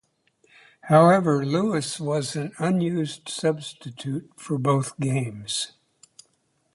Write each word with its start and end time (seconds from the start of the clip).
However, 0.85 1.45
Lewis 1.45 1.99
was 1.99 2.35
an 2.35 2.53
unused 2.57 3.29
substitute 3.29 4.31
for 4.35 4.57
both 4.57 4.99
games. 4.99 5.73